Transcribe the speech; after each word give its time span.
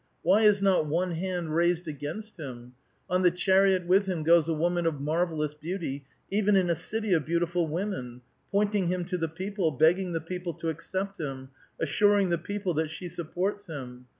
Why 0.23 0.41
is 0.41 0.63
not 0.63 0.87
one 0.87 1.11
hand 1.11 1.53
raised 1.53 1.87
against 1.87 2.37
him? 2.37 2.73
On 3.07 3.21
the 3.21 3.29
chariot 3.29 3.85
with 3.85 4.07
him 4.07 4.23
goes 4.23 4.49
a 4.49 4.53
woman 4.55 4.87
of 4.87 4.99
marvellous 4.99 5.53
l^eauty, 5.53 6.01
even 6.31 6.55
in 6.55 6.71
a 6.71 6.75
city 6.75 7.13
of 7.13 7.23
beautiful 7.23 7.67
women, 7.67 8.21
pointing 8.49 8.87
him 8.87 9.05
to 9.05 9.17
the 9.19 9.29
people, 9.29 9.69
begging 9.69 10.13
the 10.13 10.19
people 10.19 10.55
to 10.55 10.69
accept 10.69 11.19
him, 11.19 11.49
assuring 11.79 12.29
the 12.29 12.39
people 12.39 12.73
that 12.73 12.89
she 12.89 13.07
supports 13.07 13.67
him. 13.67 14.07